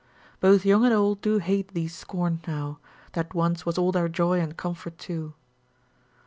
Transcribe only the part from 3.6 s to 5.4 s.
was all their joy and comfort too.